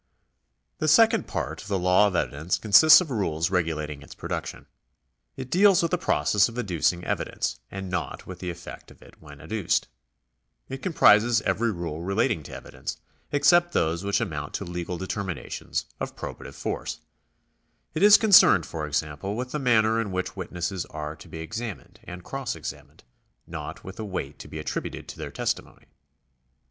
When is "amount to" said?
14.19-14.65